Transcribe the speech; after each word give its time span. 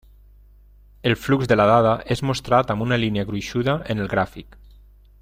El 1.03 1.15
flux 1.25 1.47
de 1.51 1.57
la 1.61 1.67
dada 1.73 1.91
és 2.15 2.25
mostrat 2.31 2.75
amb 2.75 2.87
una 2.89 3.01
línia 3.05 3.29
gruixuda 3.29 3.79
en 3.95 4.07
el 4.07 4.13
gràfic. 4.15 4.59